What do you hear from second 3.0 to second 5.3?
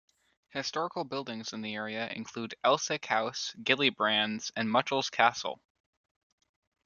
House, Gillybrands and Muchalls